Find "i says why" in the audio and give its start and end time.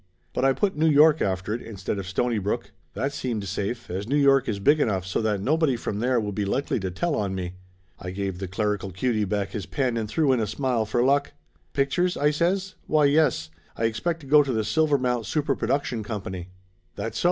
12.17-13.05